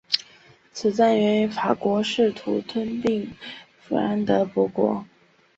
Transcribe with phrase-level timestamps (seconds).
[0.73, 3.31] 此战源于法国试图吞并
[3.79, 5.05] 弗兰德伯国。